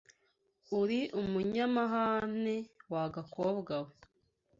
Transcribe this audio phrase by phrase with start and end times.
[0.79, 2.55] Uri umunyamahane
[2.91, 3.93] wa gakobwa we